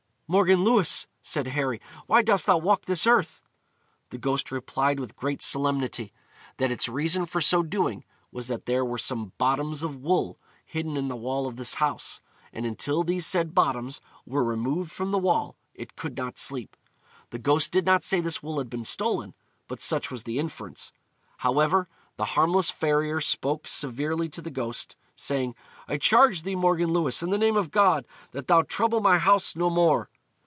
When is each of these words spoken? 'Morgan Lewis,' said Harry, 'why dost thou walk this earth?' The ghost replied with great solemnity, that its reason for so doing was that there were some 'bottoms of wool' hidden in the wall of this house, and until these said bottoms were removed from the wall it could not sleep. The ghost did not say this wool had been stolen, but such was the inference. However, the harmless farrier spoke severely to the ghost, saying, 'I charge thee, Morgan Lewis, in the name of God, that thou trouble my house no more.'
'Morgan 0.33 0.63
Lewis,' 0.63 1.07
said 1.21 1.47
Harry, 1.49 1.81
'why 2.07 2.21
dost 2.21 2.45
thou 2.45 2.57
walk 2.57 2.85
this 2.85 3.05
earth?' 3.05 3.43
The 4.11 4.17
ghost 4.17 4.49
replied 4.49 4.97
with 4.97 5.17
great 5.17 5.41
solemnity, 5.41 6.13
that 6.55 6.71
its 6.71 6.87
reason 6.87 7.25
for 7.25 7.41
so 7.41 7.61
doing 7.61 8.05
was 8.31 8.47
that 8.47 8.65
there 8.65 8.85
were 8.85 8.97
some 8.97 9.33
'bottoms 9.37 9.83
of 9.83 9.97
wool' 9.97 10.39
hidden 10.63 10.95
in 10.95 11.09
the 11.09 11.17
wall 11.17 11.47
of 11.47 11.57
this 11.57 11.73
house, 11.73 12.21
and 12.53 12.65
until 12.65 13.03
these 13.03 13.25
said 13.27 13.53
bottoms 13.53 13.99
were 14.25 14.41
removed 14.45 14.89
from 14.89 15.11
the 15.11 15.17
wall 15.17 15.57
it 15.73 15.97
could 15.97 16.15
not 16.15 16.37
sleep. 16.37 16.77
The 17.31 17.37
ghost 17.37 17.73
did 17.73 17.85
not 17.85 18.05
say 18.05 18.21
this 18.21 18.41
wool 18.41 18.59
had 18.59 18.69
been 18.69 18.85
stolen, 18.85 19.33
but 19.67 19.81
such 19.81 20.09
was 20.09 20.23
the 20.23 20.39
inference. 20.39 20.93
However, 21.39 21.89
the 22.15 22.23
harmless 22.25 22.69
farrier 22.69 23.19
spoke 23.19 23.67
severely 23.67 24.29
to 24.29 24.41
the 24.41 24.49
ghost, 24.49 24.95
saying, 25.13 25.55
'I 25.89 25.97
charge 25.97 26.43
thee, 26.43 26.55
Morgan 26.55 26.93
Lewis, 26.93 27.21
in 27.21 27.31
the 27.31 27.37
name 27.37 27.57
of 27.57 27.69
God, 27.69 28.05
that 28.31 28.47
thou 28.47 28.61
trouble 28.61 29.01
my 29.01 29.17
house 29.17 29.57
no 29.57 29.69
more.' 29.69 30.09